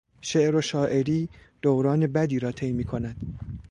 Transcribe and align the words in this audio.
شعر 0.21 0.55
و 0.55 0.61
شاعری 0.61 1.29
دوران 1.61 2.07
بدی 2.07 2.39
را 2.39 2.51
طی 2.51 2.71
میکند. 2.71 3.35